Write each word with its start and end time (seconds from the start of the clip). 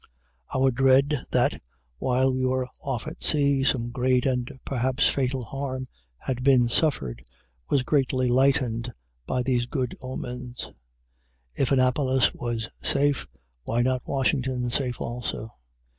Our 0.51 0.71
dread, 0.71 1.25
that, 1.29 1.61
while 1.99 2.33
we 2.33 2.43
were 2.43 2.67
off 2.79 3.05
at 3.05 3.21
sea, 3.21 3.63
some 3.63 3.91
great 3.91 4.25
and 4.25 4.51
perhaps 4.65 5.07
fatal 5.07 5.43
harm 5.45 5.87
had 6.17 6.41
been 6.43 6.69
suffered, 6.69 7.21
was 7.69 7.83
greatly 7.83 8.27
lightened 8.27 8.91
by 9.27 9.43
these 9.43 9.67
good 9.67 9.95
omens. 10.01 10.71
If 11.55 11.71
Annapolis 11.71 12.33
was 12.33 12.67
safe, 12.81 13.27
why 13.61 13.83
not 13.83 14.01
Washington 14.07 14.71
safe 14.71 14.99
also? 14.99 15.51